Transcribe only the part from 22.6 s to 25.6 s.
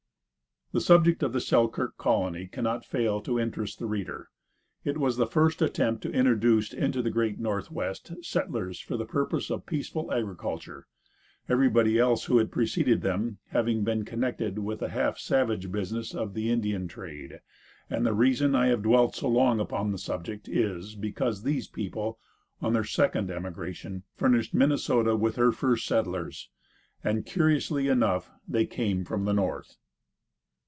on their second emigration, furnished Minnesota with her